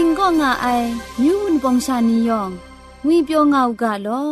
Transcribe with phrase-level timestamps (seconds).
[0.02, 0.66] ิงก็ง่าไอ
[1.20, 2.50] มิวนปองชานียอง
[3.04, 4.24] งุยเปียวง่าวกะลอ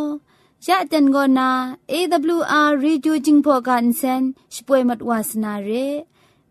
[0.67, 1.49] ยะเต็นก็นา
[1.91, 4.23] AWR Reducing Program เซน
[4.53, 5.69] ช่วยมัดวาสนาเร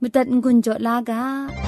[0.01, 1.68] มุตัดกุญจลากา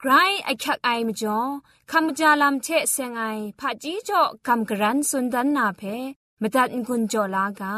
[0.00, 0.12] จาลำก็ไกร
[0.44, 1.38] ไอคักไอมจ่อ
[1.90, 3.24] คำกระจาลำเชะเซงไอ
[3.58, 5.82] ผาจีจ่อคำกระรันสุนดันนาเพ
[6.40, 7.74] มตัดกุญจ่อลากา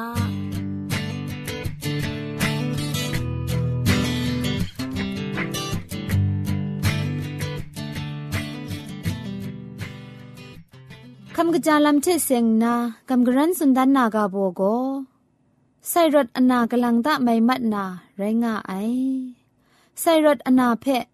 [11.37, 12.75] คำกระจาลำเชะเซงนา
[13.09, 14.63] คำกระรันสุนดันนากาโบโก
[15.89, 17.85] ไซรถอนากลังตะไม่มัดนา
[18.19, 18.73] ไรงาไอ
[20.01, 21.05] ไซรถอนาเพะ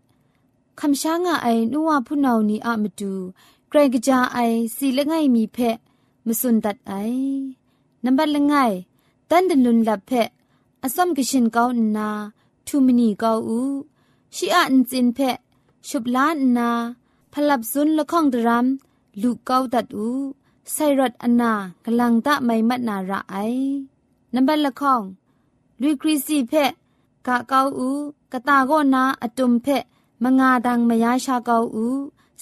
[0.81, 3.13] คำช้างไอนัวผู้นานีอะมาดู
[3.69, 4.39] ไกรกะจาไอ
[4.77, 5.77] สีละไงมีเพะ
[6.27, 6.93] มสุนตัดไอ
[8.05, 8.55] นับบัดละไง
[9.31, 10.29] ตันดลุนลับเพะ
[10.83, 12.09] อสมกชินเกาอนนา
[12.67, 13.61] ทูมินีเกาอู
[14.35, 15.37] ชีอะอินจินเพะ
[15.89, 16.71] ชุบล้านนา
[17.33, 18.67] พลับซุนละข้องดรัม
[19.23, 20.09] ลูกเกาตัดอู
[20.73, 21.53] ไซรถอนา
[21.85, 23.37] กลังตะไม่มัดนาระไอ
[24.35, 25.03] นับบัดละข้อง
[25.81, 26.71] ลุยคริสีเพะ
[27.27, 27.89] กะเกาอู
[28.33, 29.85] กะตาโกนาอตุมเพะ
[30.24, 31.88] มงาดังมยาชาเกาอู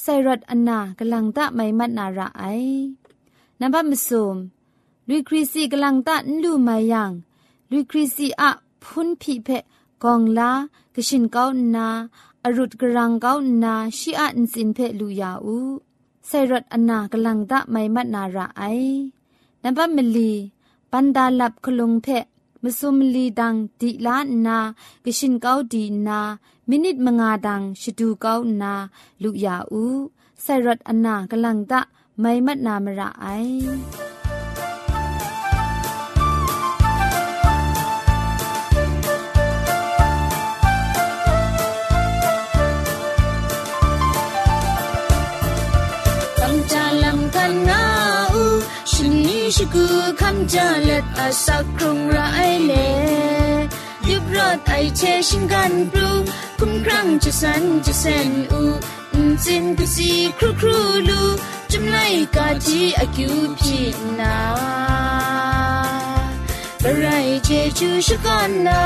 [0.02, 2.44] ไซรัตอนนากลังตะไม่มัดนาระไอ
[3.60, 4.36] นับบัดมสุม
[5.08, 7.12] ลุยคริสีกลังตะนลูมายัง
[7.72, 8.50] ลุยคริสีอะ
[8.84, 9.64] พุนพีเพะ
[10.04, 10.52] กองลา
[10.96, 11.44] กชินเกา
[11.76, 11.88] นา
[12.44, 13.34] อรุดกรังเกา
[13.64, 15.58] นาชีอะอินสินเพะลูยาอู
[16.28, 18.64] ไซรัตอนนากลังตะไม่มัดนาระไอ
[19.64, 20.32] นับบัดมลี
[20.92, 22.26] ปันดาลับคลุงเพะ
[22.64, 24.18] มสุมลีดังดีลา
[24.48, 24.58] นา
[25.06, 26.20] กชินเกาดีนา
[26.70, 28.74] มินิทมงาดังชดูเกานา
[29.24, 29.84] ลุยาอู
[30.42, 31.82] ไซรัตอนากลังตะ
[32.20, 33.26] ไม่มัดนามระไอ
[49.55, 49.87] ชิกู
[50.21, 52.19] คำจาเล็ดอาสักครุงไร
[52.67, 52.73] เล
[54.09, 56.11] ยุบรอดไอเชชิงกันปลู
[56.59, 58.63] คุ้มครั้งจะสันจะเซนอู
[59.45, 60.79] จินกุสีครูครู
[61.09, 61.23] ลู
[61.73, 61.97] จำไล
[62.37, 63.79] กาจีอากิวพี
[64.19, 64.37] นา
[66.83, 68.81] บรายเจจูชกันนา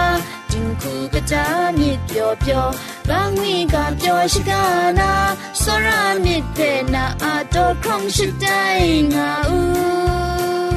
[0.58, 2.74] 辛苦个家你飘飘，
[3.06, 4.50] 让你个飘是个
[4.92, 8.80] 那，虽然你的那阿多空是带
[9.48, 10.67] 我。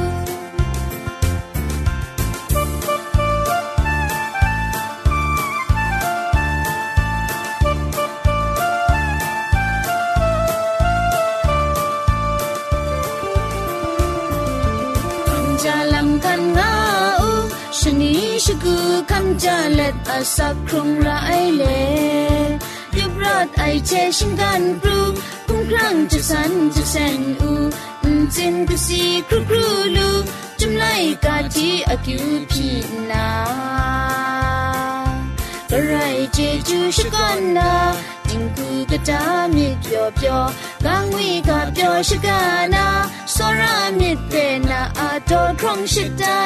[19.44, 21.08] จาเล็ดอาสักครุงไร
[21.56, 21.64] เล
[22.96, 25.00] ยุบรอดไอเชชิงกันปรู
[25.46, 27.52] คุ้มครั้งจะสันจะเซนอู
[28.36, 30.10] จินกุสีครูครูลู
[30.58, 30.84] จุมไล
[31.24, 32.68] กาจีอากิวพี
[33.10, 33.28] นา
[35.70, 35.94] กระไร
[36.32, 36.38] เจ
[36.68, 37.72] จูชกันนา
[38.28, 39.22] จิงกูกระตา
[39.54, 40.42] มิเปียวเปียว
[40.84, 42.40] กังวีกาเปียวชกา
[42.74, 42.86] นา
[43.34, 44.34] สรามิเต
[44.70, 46.40] นาอาโตครองชิดได้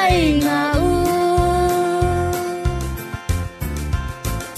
[0.45, 0.91] งาอู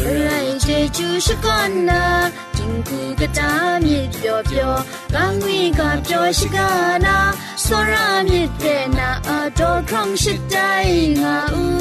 [0.03, 10.83] 人这就是干呐，真苦个大米飘飘，干为个飘是干呐，索拉米的那阿多空是带
[11.23, 11.79] 啊呜。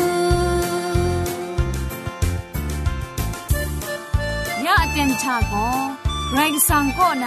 [4.65, 5.97] 呀，点查个，
[6.35, 7.27] 来个上个呐，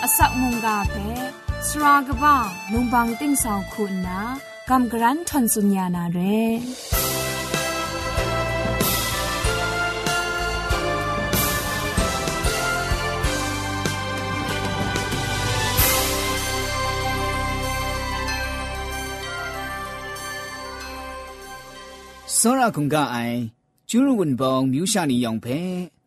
[0.00, 4.36] 阿萨蒙嘎呗，斯拉个吧，龙帮顶上困呐，
[4.66, 6.60] 甘格兰传苏尼亚那嘞。
[22.41, 23.37] စောရခုံကအိုင်
[23.89, 25.59] ကျူးရဝန်ပောင်မြူရှာနီယောင်ဖဲ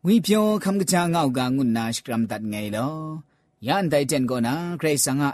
[0.05, 2.95] ငွေပြောခမ်ကချာငောက်ကငုနာစကရမ်တတ်ငယ်လော
[3.67, 5.25] ယန်တိုင်တန်ကိုနာဂရိတ်ဆန်က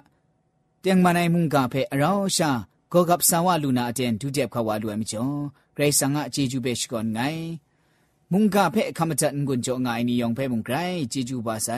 [0.85, 2.51] တຽງမနိုင်မှုကဖဲအရောရှာ
[2.93, 5.37] ကောကပ်ဆာဝလူနာအတန်ဒုတက်ခဝါလူအမကျော်
[5.77, 7.43] ဂရိတ်ဆန်ကအချီကျူပဲရှိကောငိုင်
[8.33, 10.77] มุงกาเพ่คำจัดงุนจงไงนี่ยองเพ่มุงไกร
[11.13, 11.69] จีจูบาไซ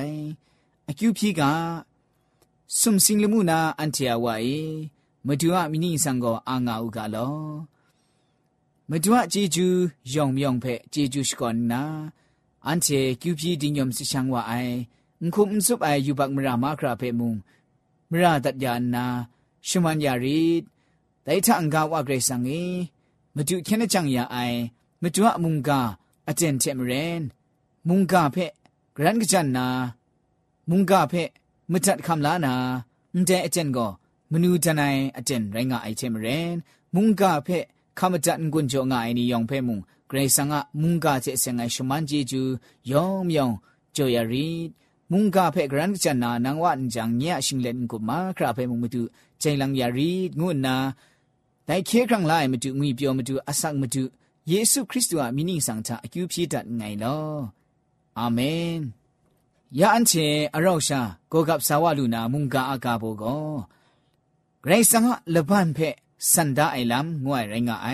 [0.86, 1.50] อคิวพีกา
[2.78, 4.28] สุมสิงลมุนาอันเทียวไว
[5.26, 7.16] มาดูอะมินิสังโกอางาอุกาโล
[8.95, 9.67] မဒွအជីဂျူ
[10.13, 11.83] ယောင်မြောင်ဖဲជីဂျူရှကွန်နာ
[12.65, 14.75] အန်ချေကျူပီဒီညုံစချန်ဝအိုင်
[15.21, 17.31] ငခုမစုပ်အိုင်ယူဘတ်မရာမာခရာဖဲမုံ
[18.11, 19.05] မရာတတ်ယာနာ
[19.67, 20.41] ရှမန်ယာရီ
[21.25, 22.61] ဒိုင်ထန်ကဝဂရေဆန်ငေ
[23.35, 24.59] မဒွခဲနချန်ယာအိုင်
[25.01, 25.69] မဒွအမုန်က
[26.29, 27.19] အတန်ချက်မရင်
[27.87, 28.45] မုန်ကဖဲ
[28.95, 29.67] ဂရန်ကချန်နာ
[30.69, 31.23] မုန်ကဖဲ
[31.71, 32.53] မတတ်ခမ်လာနာ
[33.13, 33.91] အန်တဲ့အတန်ကို
[34.31, 36.49] မနူတနိုင်အတန်ရိုင်းကအိုက်ချက်မရင်
[36.93, 37.59] မုန်ကဖဲ
[37.97, 39.77] ခမတန်ကွန်ကြောငါအနီယောင်ဖဲမုံ
[40.09, 42.41] ဂရေဆန်ငါမုန်ကချက်စငိုင်ရှမန်ဂျီဂျူ
[42.91, 43.55] ယောင်မြောင်
[43.95, 44.47] ဂျိုယာရီ
[45.11, 49.01] မုန်ကဖဲဂရန်ချန်နာနန်ဝန်ဂျန်ညရှင်လန်ကုမာခရာဖဲမုံမတူ
[49.41, 50.75] ချိုင်လန်ယာရီငုနာ
[51.67, 54.03] ဒိုင်ခေခရံလိုက်မတူငွေပြောမတူအဆက်မတူ
[54.51, 57.35] ယေရှုခရစ်တုဟာမိနိဆောင်ချအကျူပြေတတ်ငိုင်လော
[58.19, 58.75] အာမင်
[59.79, 60.99] ယာအန်ချေအရောက်ရှာ
[61.31, 63.53] ကိုကပ်ဆာဝလူနာမုန်ကအကာဘောကို
[64.63, 65.89] ဂရေဆန်ငါလဘန်ဖဲ
[66.32, 67.88] สันดาไอลำงวยไรงาไอ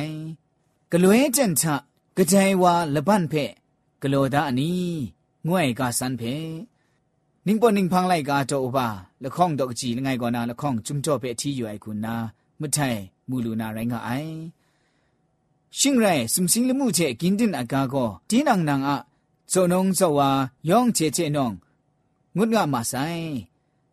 [0.93, 1.77] กลัวจันทะ
[2.17, 3.35] กระจายวาละบันเพ
[4.03, 4.91] กลัวดาอันนี้
[5.49, 6.23] งวยกาสันเพ
[7.47, 8.89] นิ่งปอนิ่งพังไลกาโตอบา
[9.23, 12.15] ละข้องดอกจีละไงกอนาละข้องจุมจ่อเพที่อยู่ไอคุณนา
[12.61, 12.95] มุไทย
[13.29, 14.11] มูลูนาไรงาไอ
[15.79, 17.95] ชิงไรสุมสิงละมูเจกินดินอากาโก
[18.29, 18.97] ตีนังนางอะ
[19.51, 20.31] โซนงโซวา
[20.69, 21.53] ยองเจเจนอง
[22.37, 22.95] งุดงามาไซ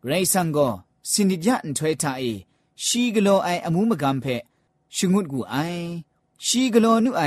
[0.07, 0.57] ไรสังโก
[1.11, 2.23] สินิยะอันถวยทาเอ
[2.85, 4.25] ชีกโลไออมูมะกัมเพ
[4.95, 5.55] ชงุดกูไอ
[6.45, 7.23] ชีกโลนุไอ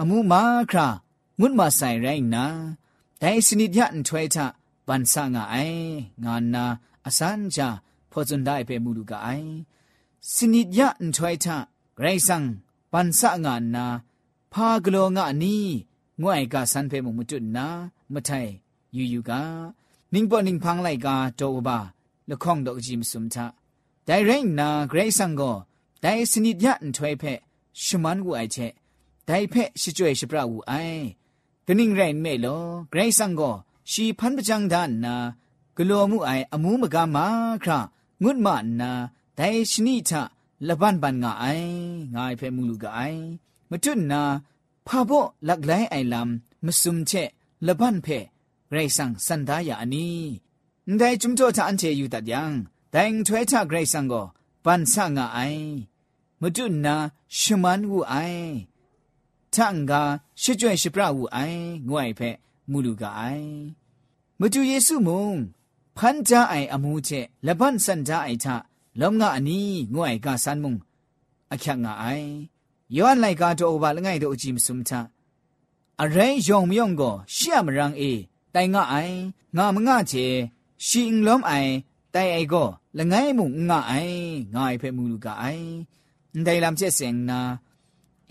[0.00, 0.88] อมูมาครา
[1.40, 2.46] งุดมาใส่ไรนะ
[3.18, 4.46] แต่สนิดยันถวยทะ
[4.88, 5.56] บันสางไอ
[6.24, 6.64] งานนา
[7.04, 7.68] อสันจา
[8.10, 9.28] พอจนได้ไปมูลูกไอ
[10.34, 11.56] สนิดยันถวยทะ
[12.00, 12.42] ไรสัง
[12.92, 13.86] บันสางานนา
[14.52, 15.64] พากโลงะนี้
[16.22, 17.66] งวยกาสันเพมุมุจุนนา
[18.12, 18.46] มะไทย
[18.96, 19.40] ยูยูกา
[20.12, 21.78] นิงปอนิงพังไลกาโตบา
[22.28, 23.46] ละข้องดอกจิมสุมทะ
[24.08, 25.56] တိုင်ရင်နာဂရိတ်ဆန်ကို
[26.02, 27.40] တိုင်စနိဒယန်ထွေဖက်
[27.82, 28.72] ရှမန်ကူအိုက်ချက်
[29.28, 31.02] တိုင်ဖက်ရှိကျွေရှိပရဝူအိုင်
[31.66, 32.62] ဂနင်းရိုင်မဲလော
[32.92, 33.54] ဂရိတ်ဆန်ကို
[33.90, 35.14] ရှီဖန်ပကြံဒန်နာ
[35.76, 37.26] ဂလောမှုအိုင်အမှုမကမာ
[37.62, 37.72] ခရ
[38.22, 38.48] ငုဒမ
[38.80, 38.90] နာ
[39.38, 40.10] တိုင်ရှနိထ
[40.68, 41.76] လဘန်ပန်ငါအိုင်
[42.14, 43.22] ငါဖဲမူလူကအိုင်
[43.70, 44.22] မတွနာ
[44.86, 46.28] ဖာဘောလက်လိုက်အိုင်လမ်
[46.66, 47.28] မစုံချက်
[47.66, 48.18] လဘန်ဖဲ
[48.70, 50.06] ဂရိတ်ဆန်စန္ဒာယာအနီ
[51.00, 54.25] ဒိုင်ဂျုံတော့ချအန်ချေယူတတ်ယံแต่งถวยทะเกรซังก็ปันสะงะไอมดุนาชมันวูไอทังกาชิจ่วยชิ တိုင်ထွဲချဂရိတ်ဆန်ကို
[54.65, 55.69] ပန်ဆငါအိုင်
[56.41, 56.95] မတုနာ
[57.37, 58.49] ရှမန်ဝူအိုင်
[59.53, 59.91] ထန်က
[60.41, 62.35] ရှစ်ကျွဲ့ရှပရဝူအိုင်ငွိုင်ဖက်
[62.71, 63.51] မူလူကအိုင်
[64.39, 65.27] မတုယေစုမုံ
[65.97, 68.45] ဖန်ကြအိုင်အမှုချက်လပန်စန်ကြအိုင်ထ
[69.01, 69.59] လုံငါအနီ
[69.93, 70.73] ငွိုင်ကဆန်မုံ
[71.53, 72.29] အချက်ငါအိုင်
[72.95, 74.91] ယောဟန်လိုက်ကတော့ဘာလငိုင်တို့အကြည့်မစုံချ
[76.01, 78.21] အရင်ယုံမြုံကိုရှေ့မရန်အေး
[78.53, 79.17] တိုင်ငါအိုင်
[79.57, 80.25] ငါမငါချေ
[80.87, 81.71] ရှင်လုံးအိုင်
[82.13, 84.21] တိုင်အိကိုလငယ်မှုငါအိုင်
[84.55, 85.67] ငါဖဲမူလူကအိုင်
[86.45, 87.39] ဒိုင်လမ်ချက်စင်နာ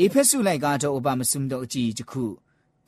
[0.00, 2.24] အေဖက်ဆုလိုက်ကတော့အပမစုံတော့အကြည့်တခု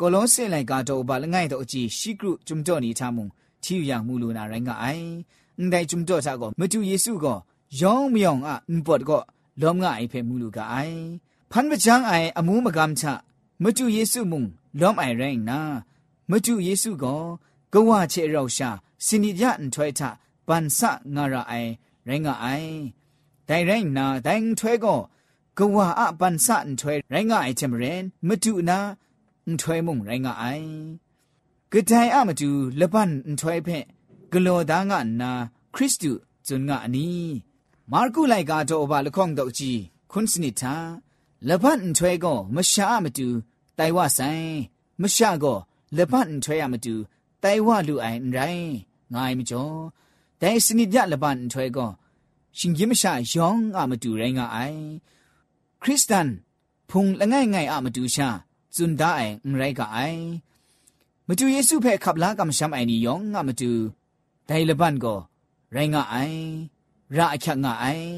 [0.00, 3.24] ကိုလုံးစစ်လိုက်ကတော့အပလငယ်တော့အကြည့်ရှိကရုဂျုံတော့နေထားမှု
[3.62, 5.08] ထီယူရမှုလူနာရိုင်းကအိုင်
[5.72, 7.38] ဒိုင်ဂျုံတော့တာကိုမတူယေစုကို
[7.80, 9.22] ယောင်းမြောင်အန်ပတ်ကို
[9.62, 11.00] လောငါအိဖဲမူလူကအိုင်
[11.50, 13.04] ဖန်ပချန်းအိုင်အမှုမကမ်ချ
[13.62, 14.42] မမတူယေစုမုံ
[14.80, 15.60] လောအိုင်ရိုင်းနာ
[16.30, 17.22] မတူယေစုကို
[17.72, 18.70] ကဝချေရောက်ရှာ
[19.06, 20.00] စနိကြန်ထွဲထ
[20.52, 20.80] ပန်ဆ
[21.14, 21.70] ငါရအိုင်
[22.08, 22.74] ရိုင်းငါအိုင်
[23.48, 25.00] တိုင်ရိုင်းနာတိုင်ထွဲကို
[25.58, 28.78] ကဝအပန်ဆန်ထွဲရိုင်းငါအိုင်ချမရင်မတူနာ
[29.60, 30.68] ထွဲမုံရိုင်းငါအိုင်
[31.72, 33.84] ကတိုင်အမတူလပန်ထွဲဖက်
[34.32, 35.32] ဂလောသားငါနာ
[35.74, 36.12] ခရစ်တု
[36.46, 37.08] ဇွန်ငါအနီ
[37.92, 39.80] မာကုလိုက်ကတော့ဘာလခေါင်တော့ကြီး
[40.10, 40.74] ခွန်းစနိတာ
[41.48, 43.28] လပန်ထွဲကိုမရှာမတူ
[43.78, 44.52] တိုင်ဝဆိုင်
[45.02, 45.58] မရှာကို
[45.96, 46.94] လပန်ထွဲရမတူ
[47.42, 48.72] တိုင်ဝလူအိုင်ရိုင်း
[49.14, 49.76] ငိုင်းမကျော်
[50.41, 51.89] တိုင်စနိပြလပန်ထွဲကို
[52.57, 54.81] ရှင်ကြီးမရှာယောင်းအမတူရိုင်းငါအိုင်
[55.81, 56.29] ခရစ်စတန်
[56.89, 58.27] ဖုန်လငယ်ငယ်အမတူရှာ
[58.75, 60.21] ဇွန်ဒါအိုင်ရိုင်းကအိုင်
[61.27, 63.71] မတူယေစုဖဲขับลากำช้ำไอนี่ยองงะมตู
[64.47, 65.15] ไดละบันก็
[65.73, 66.15] ไรงะไอ
[67.15, 68.11] ရာအခက်ငါအိုင်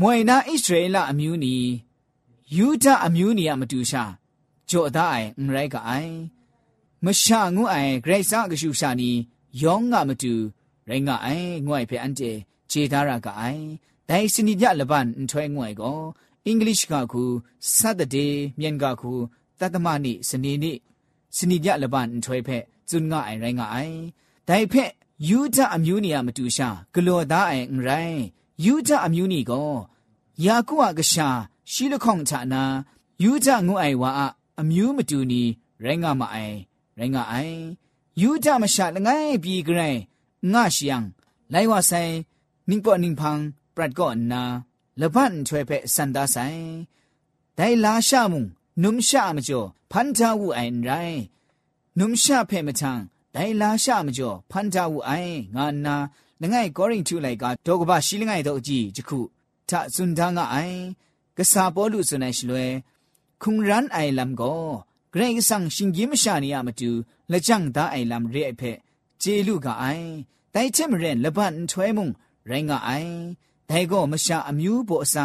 [0.00, 1.54] မွေနာဣသရေလအမျိုးနီ
[2.56, 4.02] ယူဒအမျိုးနီယမတူရှာ
[4.68, 6.14] ကြောအသားအိုင်မရိုက်ကအိုင်
[7.04, 9.10] မရှာငုအိုင်ဂရိတ်စာကရှုရှာနီ
[9.62, 10.34] ယောငါမတူ
[10.89, 12.31] ရိုင်းငါအိုင်ငွိုင်ဖေအန်တေ
[12.71, 13.63] ခြေသားရကအိုင်
[14.09, 15.99] ဒိုင်စနီပြလပန်ထွဲငွိုင်ကို
[16.45, 17.23] အင်္ဂလိပ်ကခု
[17.75, 18.27] စတ်တေ
[18.59, 19.11] မြန်ကခု
[19.59, 20.73] တတမနိစနေနိ
[21.37, 23.97] စနီပြလပန်ထွဲဖက်ဇွန်ငါအိုင်ရိုင်းငါအိုင်
[24.47, 24.91] ဒိုင်ဖက်
[25.29, 28.23] ယူဒအမျိုးနီယမတူရှာဂလောသားအိုင်ရိုင်း
[28.65, 29.71] ယူဒအမျိုးနီကို
[30.45, 31.27] ယာကုအကရှာ
[31.71, 32.63] ရှိလခေါင်ချနာ
[33.23, 34.11] ယူဒငုအိုင်ဝါ
[34.61, 35.43] အမျိုးမတူနီ
[35.83, 36.57] ရိုင်းငါမအိုင်
[36.99, 37.57] ရိုင်းငါအိုင်
[38.21, 40.01] ယူဒမရှာလငိုင်းပြီဂရိုင်း
[40.53, 40.97] ငါရှိယံ
[41.53, 42.13] လိုက်ဝဆိုင်
[42.69, 43.43] နင်းပေါ်နင်းဖန်း
[43.75, 44.43] ပရတ်ကောနာ
[45.01, 46.63] လဘန်ချွဲဖဲစန္ဒဆိုင်
[47.57, 48.43] ဒိုင်လာရှာမုံ
[48.83, 51.21] နုံရှာမကျော်ဖန်တာဝူအိုင်ရိုင်း
[51.99, 53.01] နုံရှာဖဲမချန်း
[53.35, 55.95] ဒိုင်လာရှာမကျော်ဖန်တာဝူအိုင်ငါနာ
[56.41, 59.19] လငိုင်းကောရင်ချူလိုက်ကတော့ကပရှိလငိုင်းတော့အကြည့်တခု
[59.69, 60.79] ထစွန်ဒါငါအိုင်
[61.37, 62.65] ကစားပေါ်လူစွန်နေရှလွဲ
[63.41, 64.63] ခုံရန်အိုင်လမ်ကို
[65.11, 66.33] ဂရိတ်ဆန်ရှင်ကြီးမရှာ
[69.25, 72.07] နေရမတူလက်ကြံသားအိုင်လမ်ရဲအဖက်ဂျေလူကအိုင်တိုင်ချင်မရင်လဘန်ထွဲမုံ
[72.49, 73.13] ရိုင်းငါအိုင်
[73.69, 75.23] ဒိုင်ကိုမရှာအမျိုးပေါ်အစံ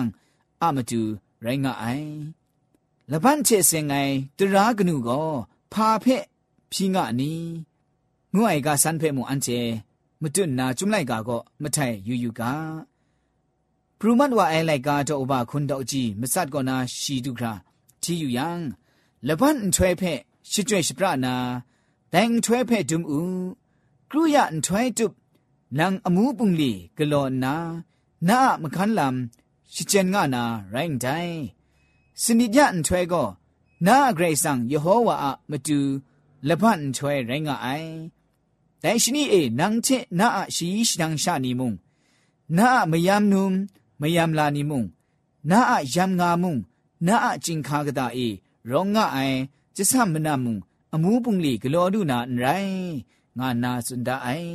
[0.63, 1.01] အမတူ
[1.45, 2.11] ရိုင်းငါအိုင်
[3.13, 5.29] လဘန်ချေစင်ငိုင်တရာကနုကို
[5.73, 6.25] ဖာဖက်
[6.73, 7.33] ဖြီငါနီ
[8.35, 9.61] ငွအိုင်ကစန်ဖဲမွန်အန်ချေ
[10.23, 12.43] မတွနာจุမ်လိုက်ကာก็မထိုင်ယူယူက
[13.99, 17.53] ပရူမတ်ဝအိုင်လိုက်ကတော့ဘာခွန်းတော့ကြည့်မစတ်ကောနာရှီတုခရာ
[18.03, 18.49] ချီယူယံ
[19.29, 20.13] လဘန်ထွဲဖဲ
[20.51, 21.35] ရှိကျွဲရှိပရနာ
[22.13, 23.60] ဒိုင်ထွဲဖဲဒုံဦး
[24.13, 25.13] ครูยะอันทวยจุบ
[25.79, 27.55] นางอมูปุงลีกลอนนา
[28.29, 31.07] นาอะมคันลำชิเจนงานาไรน์ได
[32.23, 33.25] สนิยะอันทวยก็
[33.87, 35.81] นาเกรซังเยโฮวาอะมาดู
[36.49, 37.69] ละพันทวยไรงาไอ
[38.81, 39.89] แต่ชนีเอนางเช
[40.19, 41.73] นาอะชีชดังชานีมุง
[42.57, 43.53] นาอะมยามนุม
[44.01, 44.85] มยามลานีมุง
[45.51, 46.57] นาอะยามงามุง
[47.07, 48.19] นาอะจิงคากะตาเอ
[48.71, 49.19] ร้องงาไอ
[49.77, 50.57] จะซ้ำมนามุง
[50.93, 52.47] อมูปุงลีกลอดูนาไร
[53.39, 54.55] ငါနာစွန်ဒအိုင်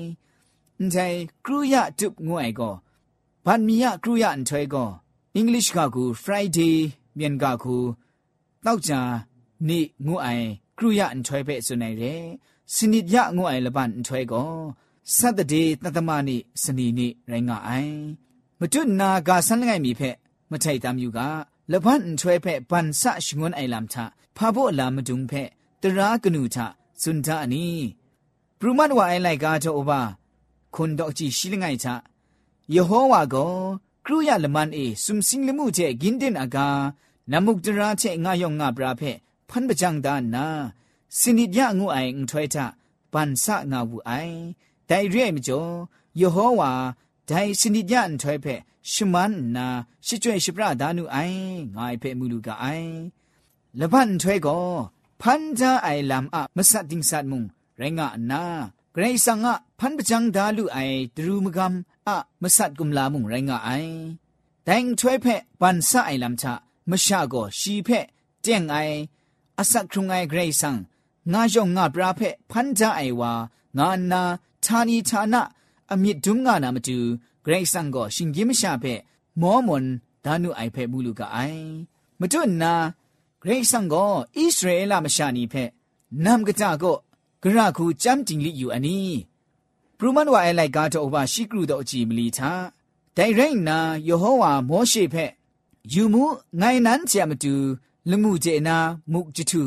[0.77, 2.73] အန်တိုင်ကရူယတုငွိုင်ကို
[3.45, 4.89] ဗန်မီယကရူယအန်ထွဲကို
[5.35, 6.75] အင်္ဂလိပ်ကကူ Friday
[7.17, 7.77] မြန်ကကူ
[8.65, 8.93] တောက်ကြ
[9.67, 10.45] နေငွိုင်
[10.77, 12.21] ကရူယအန်ထွဲပဲစွန်နိုင်တယ်
[12.73, 14.51] စနိပြငွအိုင်လပန်ထွဲကို
[15.17, 17.97] စတ်တေတသမနိစနီနိရိုင်းငါအိုင်
[18.59, 20.15] မတွနာကဆန်းငိုင်မီဖက်
[20.51, 21.19] မထိုက်တမ်းယူက
[21.71, 23.95] လပန်ထွဲဖက်ပန်ဆရှငွန်အိုင်လမ်ထ
[24.37, 25.49] ဖာဖို့လာမဒုံဖက်
[25.81, 26.57] တရာကနုထ
[27.01, 27.65] စွန်တာအနီ
[28.64, 30.00] ပရမတ်ဝအိုင်လိုက်ကားတော့ဘာ
[30.74, 31.86] ခွန်တော့ကြည့်ရှိလငိုင်ချ
[32.74, 33.52] ယေဟောဝါကို
[34.06, 36.68] ကရုယလမန်အေစုံစင်းလမှုတဲ့ဂင်းတင်အကာ
[37.30, 39.18] နမုတ်တရာတဲ့ငါယောငါပရာဖက်
[39.48, 40.46] ဖန်ပကြံဒါနာ
[41.18, 42.66] สินิยะงูไออุทวยทะ
[43.12, 44.12] ปันสะงาวูไอ
[44.86, 45.62] ไดเรียมจ่อ
[46.20, 46.72] ยโฮวา
[47.26, 48.46] ไดสินิยะอุทวยเพ
[48.90, 49.66] ရှမန်နာ
[50.06, 51.40] ရှိကျွဲ့ရှိပရဒါနုအိုင်
[51.76, 52.94] ငိုင်ဖဲမူလူကအိုင်
[53.80, 54.66] လဘန်ထွဲကို
[55.20, 57.42] ဖန်ဂျာအိုင်လမ်အမဆတ်တင်းဆတ်မုံ
[57.81, 58.43] รงะนา
[58.93, 60.79] เกรงสังะพันปจังดาลุไอ
[61.15, 61.73] ตรูมกรรม
[62.07, 63.69] อะมสัดกุมลามุงไรงะไอ
[64.65, 66.53] แต่งช่วยเพะปันสะไอลำชะ
[66.89, 68.05] มชาโกชีเพะ
[68.41, 68.75] เจงไอ
[69.57, 70.75] อาศักครุงไอเกรงสัง
[71.31, 73.31] งาจงงาปราเพะพันจาไอวา
[73.77, 74.21] งานนา
[74.63, 75.41] ทานีทานะ
[75.91, 76.97] อมิดดุมงานามจู
[77.43, 78.99] เกรงสังก็ชิงกิมชาเพะ
[79.41, 79.85] มอมน
[80.25, 81.37] ดานุไอเพะมูลูกไอ
[82.19, 82.73] มจุนนา
[83.39, 84.05] เกรงสังก็
[84.37, 85.69] อิสราเอลามชานีเพะ
[86.25, 86.93] นำกระจาก็
[88.36, 89.10] งลิอยู่อันนี้
[89.98, 92.52] ပရမန်ဝါအဲလိုက်ကားတော့ဘာရှိကရုတော့အကြည့်မလီသာ
[93.16, 95.30] ဒိုင်ရိုင်းနာယေဟောဝါမောရှေဖက်
[95.92, 96.24] ယူမှု
[96.60, 97.54] ငိုင်နန်းချမတူ
[98.10, 98.76] လမှုကျေနာ
[99.12, 99.62] မုကြတု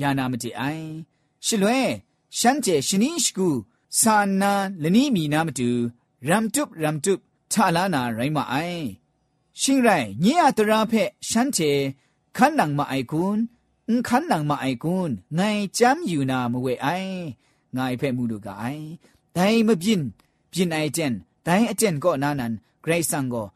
[0.00, 0.86] ယာနာမတိအိုင်
[1.46, 1.80] ရှလွဲ
[2.38, 3.48] ရှမ်းကျေရှနီးရှကူ
[4.00, 5.68] စာနာလနီမီနာမတူ
[6.28, 7.20] ရမ်တုပ်ရမ်တုပ်
[7.52, 8.84] ထလာနာရိုင်းမအိုင်
[9.60, 11.72] ရှင်ရိုင်ညေအတရာဖက်ရှမ်းကျေ
[12.36, 13.40] ခန်းနံမအိုင်ကွန်း
[13.91, 17.15] န်ခန်းနံမအိုင်ကွန်းငိုင်ကြမ်းယူနာမဝဲအိုင်
[17.75, 18.85] ငိုင်ဖဲ့မှုလူကအိုင်
[19.37, 20.05] ဒိုင်မပြင်း
[20.51, 21.13] ပြင်းအိုင်ကျန်
[21.47, 23.47] ဒိုင်အကျန်ကောနာနန်ဂရိတ်ဆန်ကို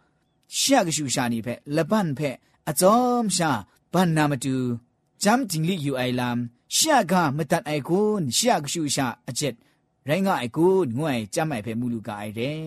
[0.60, 2.36] ရှက်ကရှူရှာနေဖက်လပန်ဖက်
[2.70, 2.98] အစုံ
[3.36, 3.52] ရှာ
[3.94, 4.56] ဘာနာမတူ
[5.24, 6.38] ဂျမ်ဂျင်းလီယူအိုင်လမ်
[6.76, 9.56] ရှက်ကမတန်အိုင်ကွန်းရှက်ကရှူရှာအကျက်
[10.08, 12.62] ရိုင်းကအိုင်ကွန်းငွေကြမ်းမိုင်ဖက်မူလူကအိုင်တဲ့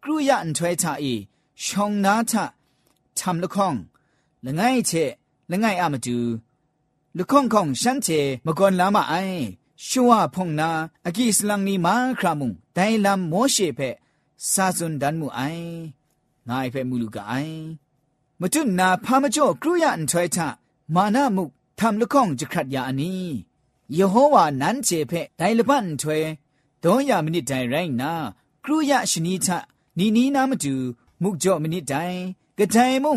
[0.02, 1.14] กรุยะอันถวยทะอี
[1.64, 2.44] ชองนาทะ
[3.18, 3.74] ทำละข้อง
[4.44, 4.90] ละไงเช
[5.50, 6.18] ละไงอะมาดู
[7.16, 8.08] ละข้องของฉันเช
[8.46, 9.14] มกอนลามาไอ
[9.88, 10.70] ชัวพงนา
[11.06, 13.80] อากิสลังนีมาครามุงไดลำโมเชเพ
[14.52, 15.40] ซาซุนดันมูไอ
[16.48, 17.32] งายเพมูลูกาไอ
[18.40, 20.48] มตุนนาพามจ่อกรุยะอันถวยทะ
[20.94, 21.44] มานามุ
[23.84, 26.18] ทำละข้องจะครัดยาอันนี้ယေဟောဝါနန်းချေဖက်ဒိုင်လပန်ထွဲ
[26.82, 28.12] ဒေါ်ရမိနစ်တိုင်ရိုင်းနာ
[28.64, 29.48] ကရုယရှနီချ
[29.98, 30.74] နီနီနာမတူ
[31.22, 32.16] မုကြော့မိနစ်တိုင်
[32.58, 33.16] ကတိုင်မုံ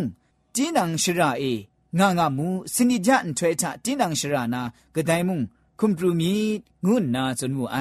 [0.55, 1.53] တင်းနန်ရှရာအေ
[1.97, 4.61] ငါငါမူစနိကြန်ထွဲချတင်းနန်ရှရာနာ
[4.95, 5.39] ကတိုင်မုံ
[5.79, 6.33] คุมปรูมี
[6.85, 7.77] งุนนาจนมูไอ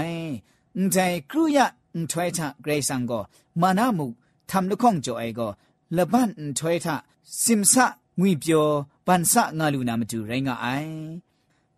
[0.76, 0.96] อุ้งใจ
[1.30, 3.20] ครูยะอุ้งถวยทะเกรซังก็
[3.60, 4.06] มานามุ
[4.50, 5.48] ทำลูกข้องจ่อไอก็
[5.96, 6.96] ละบ้านอุ้งถวยทะ
[7.42, 7.86] ซิมสะ
[8.20, 8.64] งุยเปียว
[9.06, 10.66] ปันสะงาลูนามาจูไรงาไอ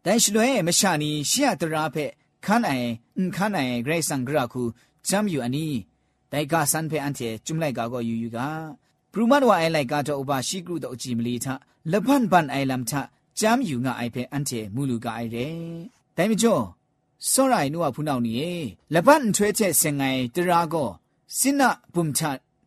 [0.01, 5.85] 但是嘞，没啥呢，下得拉佩，看哎，嗯看哎，格上格拉库，怎么有安尼？
[6.29, 8.39] 但家三佩安贴，怎么来搞个悠悠个？
[9.11, 11.47] ပရမတ်ဝအိုင်လိုက်ကတော့ဘာရှိကရုတော့အကြည့်မလီထ
[11.91, 12.91] လပန်ပန်အိုင်လမ်ထ
[13.39, 15.55] ဂျမ်ယူငါအိုင်ဖဲအန်တေမူလူကအိုင်တယ်
[16.15, 16.63] တိုင်မကျော်
[17.31, 18.51] စောရိုင်နုဝဖူနောက်နီယေ
[18.93, 20.89] လပန်ထွဲချက်စင်ငိုင်တရာကော
[21.37, 21.61] စိန
[21.93, 22.21] ပုံချ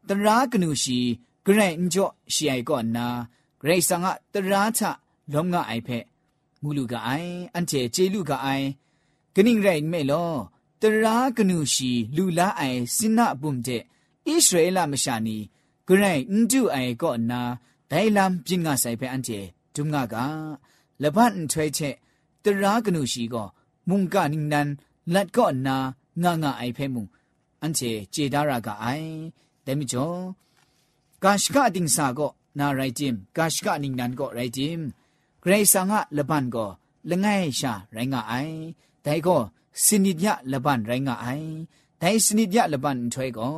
[0.08, 0.98] တရာကနုရှိ
[1.44, 3.06] ဂရိုင်ညော့ရှိအိုင်ကောနာ
[3.60, 4.82] ဂရိတ်ဆန်ကတရာချ
[5.32, 5.98] လုံငါအိုင်ဖဲ
[6.62, 8.66] မူလူကအိုင်အန်ကျေကျေလူကအိုင်
[9.34, 10.32] ဂနင်းရိုင်မဲလော
[10.80, 13.82] တရာကနုရှိလူလာအိုင်စိနအပုန်တဲ့ဣ
[14.26, 15.36] သရေလမရှာနီ
[15.86, 17.40] ဂရိုင်အန်တူအိုင်ကောနာ
[17.90, 19.40] ဒိုင်လမ်ပြင်းငါဆိုင်ဖဲအန်ကျေ
[19.74, 20.16] ဒုံငါက
[21.02, 21.94] လဘန်ထွဲချက်
[22.44, 23.48] တရာကနုရှိကော
[23.88, 24.68] မုန်ကနင်းနန်
[25.14, 25.76] လတ်ကောနာ
[26.22, 27.02] ငါငါအိုင်ဖဲမူ
[27.60, 29.12] အန်ကျေကျေဒါရာကအိုင်
[29.66, 30.18] ဒဲမီကျော်
[31.24, 34.80] ကာရှကအတင်းစာကောနာရိုင်ဂျင်ကာရှကနင်းနန်ကောရိုင်ဂျင်
[35.41, 36.65] าไรจิมกาชกะนิงนันก็ไรจิมเกรซังะละบันก็
[37.09, 37.27] ละไง
[37.59, 38.33] ชาไรงาไอ
[39.03, 39.37] แต่ก็
[39.83, 41.27] สนิดยะละบันไรงาไอ
[41.99, 43.49] แต่สนิดยะละบันถวยก็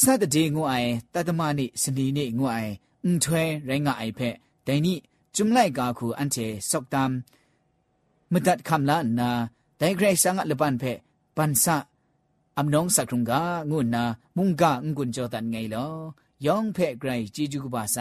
[0.00, 0.74] สัตเดงไอ
[1.12, 2.56] ตัตมานิสนีนิงไอ
[3.04, 4.20] อุ้งถวยไรงาไอเพ
[4.64, 4.98] แต่นี่
[5.36, 6.36] จุมไลกาคูอันเท
[6.70, 7.10] สกตาม
[8.32, 9.30] มดัดคำละนา
[9.78, 10.84] แต่เกรซังละปันเพ
[11.36, 11.76] ปันสะ
[12.58, 14.04] อำนองสักครุงกางุนนา
[14.36, 15.86] มุงกาองุนจอตันไงลอ
[16.46, 17.98] ยองเพไกรจีจูกบาไซ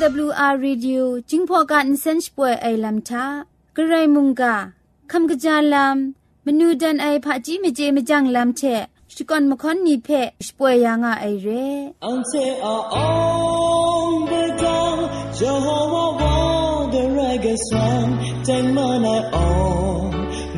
[0.00, 3.26] AWR Radio จึงพอกันเซนช์ป่วยไอลัมทา
[3.76, 4.56] กระไรมุงกา
[5.12, 5.96] คำกระจาลัม
[6.46, 8.62] มนูดันไอผาจีเมเจมจังลัมเช
[9.14, 10.08] สกอนมคอนนีเพ
[10.46, 11.68] ช่วยยังอะไอเร่
[12.04, 12.32] อันเซ
[12.64, 13.06] อออ
[14.08, 14.32] งเด
[14.62, 14.96] จัง
[15.38, 16.36] จะฮาวาวา
[16.90, 18.04] เดรกะซัง
[18.44, 19.48] เจงมานายออ
[20.00, 20.02] ง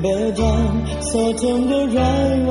[0.01, 0.05] เบ
[0.39, 0.71] จัง
[1.07, 1.99] โซทงเดร
[2.49, 2.51] ว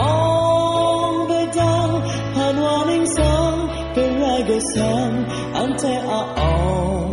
[0.00, 0.41] อ
[4.62, 7.12] 세상 안테아온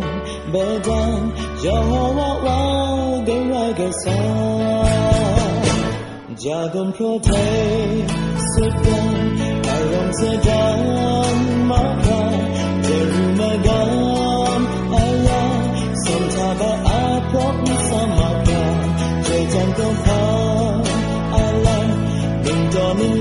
[0.52, 1.34] 배단
[1.64, 4.10] 여호와와 그에게서
[6.36, 8.06] 작은 프로테
[8.54, 13.68] 슬픈 바람 세단 마카 제루메가
[14.96, 15.28] 알라
[16.06, 18.50] 선타가 아프니 사마카
[19.22, 20.08] 제장도 파
[21.36, 21.66] 알라
[22.42, 23.19] 능더는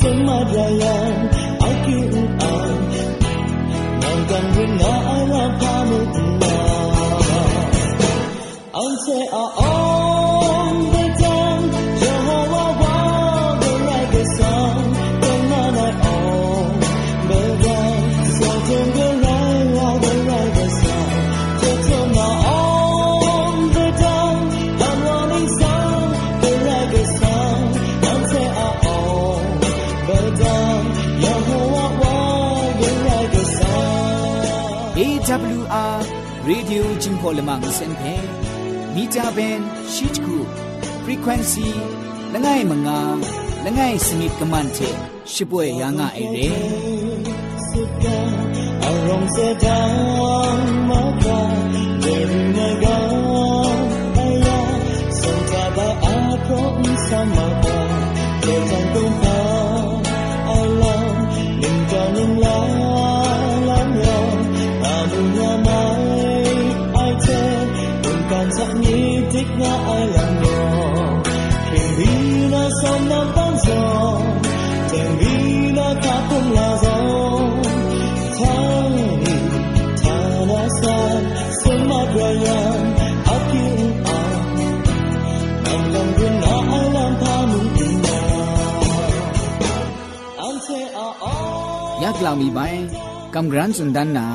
[0.00, 1.03] Semadaya
[36.46, 38.14] Jehovah wa the reggae song AWR ရေဒီယိုဂျင်းဖော်လမန်စင်ပေ
[38.94, 39.58] မီတာဘန်
[39.92, 40.36] ရှိတခု
[41.04, 41.68] frequency
[42.32, 43.00] လငယ်မငါ
[43.64, 44.90] လငယ်စနိကမန်ချေ
[45.32, 46.48] ရှိပွဲရငါအေရေ
[48.88, 49.96] Arong sedang
[50.60, 50.83] maka
[92.14, 92.80] ယက်လောင်မီပိုင်
[93.34, 94.26] ကမ်ဂရန်စွန်ဒန်နာ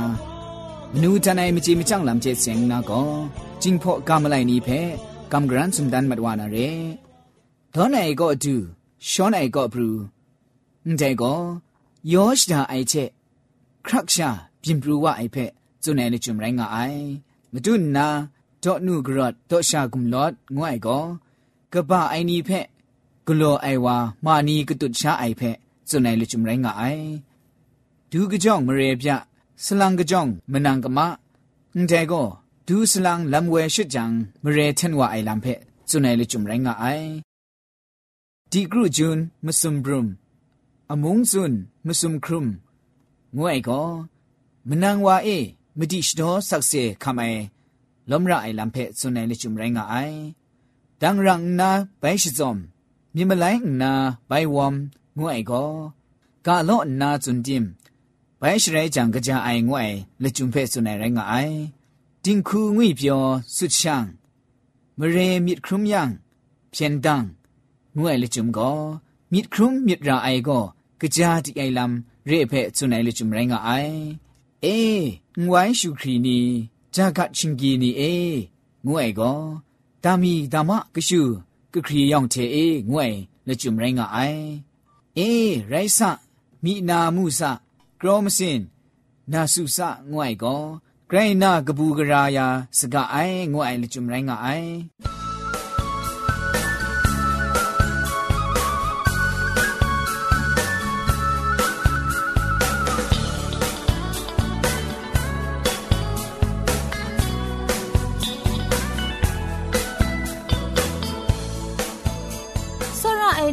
[1.01, 3.09] နူတနိုင်မချီမချောင်းလမ်ချေစ ेंग နာကို
[3.61, 4.79] ဂျင်းဖော့ကမလိုက်နီဖဲ
[5.31, 6.69] ကမ်ဂရန်စွန်ဒန်မတ်ဝါနာရဲ
[7.75, 8.55] ဒေါ်နိုင်ကိုအတူ
[9.09, 9.89] ရှောနိုင်ကိုဘရူ
[10.85, 11.39] အန်တဲကို
[12.13, 13.09] ယောရှဒါအိုက်ချက်
[13.85, 14.29] ခရက်ရှာ
[14.61, 15.45] ပြင်ပရူဝအိုက်ဖဲ
[15.83, 17.01] ဇွန်နယ်လေချုံရိုင်းငါအိုင်
[17.53, 18.07] မတုနာ
[18.63, 21.03] ဒေါ်နုဂရတ်ဒေါ်ရှာကုမ်လော့ငွိုင်ကို
[21.73, 22.59] ကပအိုင်နီဖဲ
[23.25, 25.51] ဂလောအိုင်ဝါမာနီကတုတ်ရှာအိုက်ဖဲ
[25.89, 27.28] ဇွန်နယ်လေချုံရိုင်းငါအိုင်
[28.11, 29.09] ဒူးကကြောင်မရေပြ
[29.63, 30.99] စလန်ကကြောင်မနန်ကမ
[31.73, 32.27] အန်တဲကို
[32.67, 34.03] ဒူးစလန်လမ်ဝဲရှိကြံ
[34.43, 35.53] မရေထန်ဝအိုင်လမ်ဖဲ
[35.89, 37.09] ဇွန်နယ်လေချုံရိုင်းငါအိုင်
[38.51, 40.05] ဒီဂရုဂျွန်းမစုံဘရုံ
[40.91, 42.43] အမုံဇွန်းမစုံခရုံ
[43.37, 43.87] ငွေကို
[44.69, 45.39] မနန်ဝါအေ
[45.79, 47.29] မတိရှတော်ဆက်ဆေခမဲ
[48.09, 50.17] လမ်ရအိုင်လမ်ဖဲဇွန်နယ်လေချုံရိုင်းငါအိုင်
[51.01, 51.69] ဒန်ရန်နာ
[52.01, 52.51] ဘိုင်ရှိဇုံ
[53.15, 53.91] မြမလိုင်းနာ
[54.29, 54.75] ဘိုင်ဝမ်
[55.19, 55.71] ငွေကို
[56.45, 57.65] ကာလော့နာဇွန်တင်
[58.41, 61.57] ဘိုင်းရှရဲကြံကြအိုင်ငွိုင်လက်ကျုံဖဲဆုနိုင်ရိုင်းငါအိုင်
[62.23, 63.23] တင်ခုငွေပြော
[63.55, 63.95] ဆွချံ
[64.99, 66.01] မရေမြစ်ခရုံယံ
[66.73, 67.27] ဖြန်ဒန်း
[67.97, 68.77] ငွေလက်ကျုံကို
[69.31, 70.63] မြစ်ခရုံမြစ်ရာအိုင်ကို
[71.15, 71.93] ကြာတိအိုင်လမ်
[72.29, 73.99] ရေဖဲဆုနိုင်လက်ကျုံရိုင်းငါအိုင်
[74.65, 74.77] အေ
[75.45, 76.39] ငွိုင်းရှုခရီနီ
[76.95, 78.13] ဂျာကချင်းဂီနီအေ
[78.87, 79.39] ငွေကို
[80.03, 81.21] တာမီဒါမကရှု
[81.73, 83.07] ကခရီယောင်ချေအေငွေ
[83.47, 84.43] လက်ကျုံရိုင်းငါအိုင်
[85.17, 85.29] အေ
[85.71, 85.99] ရိုင်းဆ
[86.63, 87.41] မိနာမှုဆ
[88.01, 88.61] กรมสิน
[89.33, 90.57] นาสุสะง่วยก็
[91.07, 92.47] ไกรนากบูกรายา
[92.79, 93.15] สกาไอ
[93.53, 94.47] ง่วยลจุมไรงะไอ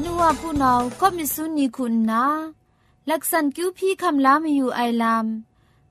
[0.04, 2.24] นูว่าผู้นาก็มิสุนีคุณนะ
[3.09, 5.25] ลักษันคิวพี่คำลามีอยู่ไอลาม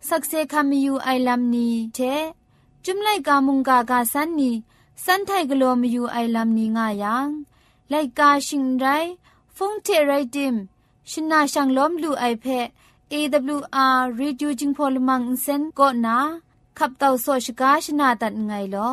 [0.09, 1.99] สักเซคำมีอยู่ไอลามนี้เท
[2.85, 4.51] จุมไลกามุงกากาสันนี
[5.05, 7.29] สันไทกโลมีอยู่ไอลามนี้ง่ายัง
[7.91, 8.87] ไลกาชิงไร
[9.57, 10.55] ฟงเทไรดิม
[11.11, 12.47] ชินาชังล้อมลูไอเพ
[13.13, 16.19] AWR Reducing Polymer Insen ก็นา
[16.79, 18.93] ขับเต่าโซชกาชนาตัดไงลอ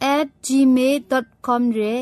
[0.00, 1.96] at gmail.com ရဲ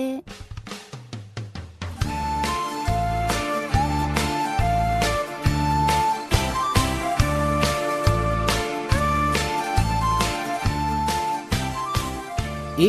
[12.76, 12.82] เอ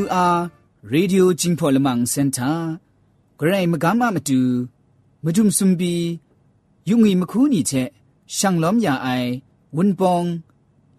[0.00, 0.44] วอาร์
[0.90, 2.72] เรดิโอจิงพอลมังเซ็นเตอร์
[3.38, 4.42] ไกรมกามามาดู
[5.24, 5.94] มาจุมซุมบี
[6.88, 7.72] ยุงอีมคูนี่เช
[8.36, 9.08] ช่างล้อมยาไอ
[9.76, 10.24] วุนปอง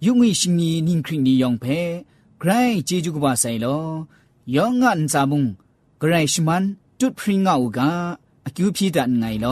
[0.06, 1.66] ยุงอีชิงนีนิงคริงนียองเพ
[2.40, 2.52] ใคร
[2.88, 3.66] จีจุกบาไซโล
[4.56, 5.44] ยองงันซาบุง
[6.00, 6.64] ใครชมัน
[7.00, 7.90] จุดพริงเอากา
[8.46, 9.46] อคิวพีดันไงโล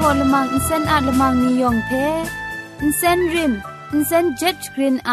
[0.00, 1.90] พอลมังอินเซนอาลมังนิยองเพ
[2.80, 3.52] อินเซนริม
[3.92, 5.12] อินเซนเจ็ดกรีนไอ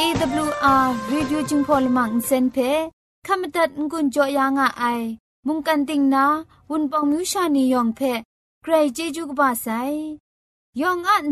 [0.00, 2.56] AWR Radio จึงพอลมังเซนเพ
[3.26, 4.84] ขมตัดงุนจอยางอไอ
[5.46, 6.24] มุงกันติงนา
[6.70, 8.00] วุนปองมิวชานียองเพ
[8.62, 9.68] ใครเจจูกบาไซ
[10.80, 11.26] ยองอัน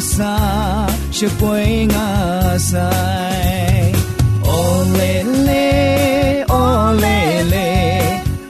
[0.00, 3.92] sa she poing asai
[4.48, 5.12] ole
[5.46, 5.68] le
[6.48, 7.20] ole
[7.52, 7.68] le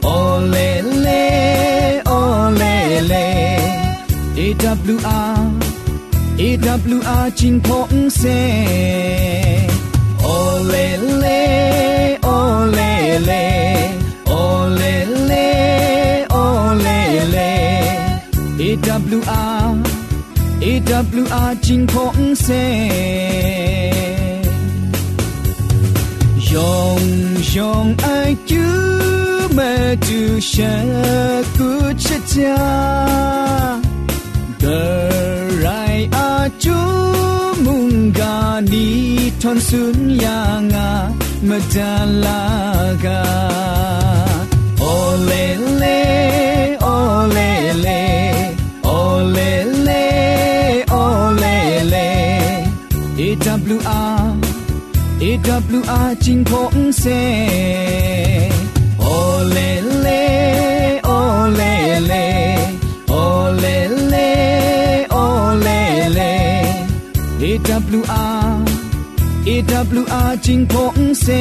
[0.03, 0.69] ole
[1.05, 1.23] le
[2.07, 2.75] ole
[3.11, 3.27] le
[4.47, 4.95] awr
[6.47, 8.39] awr jing phong se
[10.23, 10.87] ole
[11.23, 11.41] le
[12.23, 13.80] ole le
[20.90, 22.48] AWR จิงพงเซ
[26.52, 27.02] ยอง
[27.54, 28.06] ยองไอ
[28.50, 28.66] จู
[29.54, 29.58] เม
[30.06, 30.74] จูชะ
[31.56, 31.70] กุ
[32.04, 32.58] ชะจา
[34.62, 36.80] Gerai aju
[37.64, 38.88] munggani
[39.40, 40.88] ton sun yanga
[41.48, 43.20] medalaga
[44.26, 44.49] Olele
[56.21, 57.09] 金空色，
[58.99, 62.67] 哦嘞嘞，哦嘞嘞，
[63.07, 66.85] 哦嘞嘞，哦嘞嘞
[67.41, 68.65] ，A W R
[69.47, 71.31] A W R 金空色。